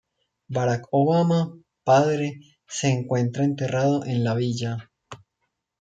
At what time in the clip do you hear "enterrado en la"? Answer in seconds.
3.43-4.33